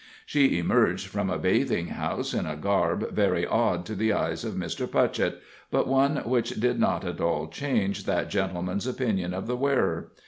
She 0.25 0.57
emerged 0.57 1.05
from 1.05 1.29
a 1.29 1.37
bathing 1.37 1.89
house 1.89 2.33
in 2.33 2.47
a 2.47 2.55
garb 2.55 3.11
very 3.13 3.45
odd 3.45 3.85
to 3.85 3.93
the 3.93 4.11
eyes 4.13 4.43
of 4.43 4.55
Mr. 4.55 4.87
Putchett, 4.87 5.39
but 5.69 5.87
one 5.87 6.15
which 6.27 6.59
did 6.59 6.79
not 6.79 7.05
at 7.05 7.21
all 7.21 7.45
change 7.47 8.05
that 8.05 8.27
gentleman's 8.27 8.87
opinion 8.87 9.35
of 9.35 9.45
the 9.45 9.55
wearer. 9.55 10.11